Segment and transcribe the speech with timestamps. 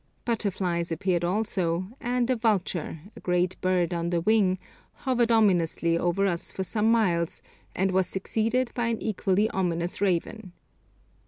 [0.25, 4.57] Butterflies appeared also, and a vulture, a grand bird on the wing,
[4.93, 7.43] hovered ominously over us for some miles,
[7.75, 10.53] and was succeeded by an equally ominous raven.